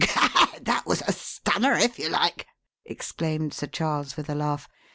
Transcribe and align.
"Gad! 0.01 0.65
that 0.65 0.87
was 0.87 1.03
a 1.03 1.11
stunner, 1.11 1.73
if 1.73 1.99
you 1.99 2.09
like!" 2.09 2.47
exclaimed 2.85 3.53
Sir 3.53 3.67
Charles 3.67 4.17
with 4.17 4.31
a 4.31 4.33
laugh. 4.33 4.67